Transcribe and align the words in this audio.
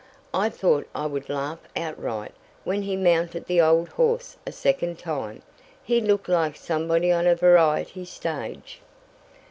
"I 0.33 0.49
thought 0.49 0.87
I 0.95 1.05
would 1.05 1.29
laugh 1.29 1.59
outright 1.75 2.33
when 2.63 2.81
he 2.81 2.95
mounted 2.95 3.45
the 3.45 3.61
old 3.61 3.87
horse 3.89 4.35
a 4.47 4.51
second 4.51 4.97
time. 4.97 5.43
He 5.83 6.01
looked 6.01 6.27
like 6.27 6.55
somebody 6.55 7.11
on 7.11 7.27
a 7.27 7.35
variety 7.35 8.05
stage." 8.05 8.81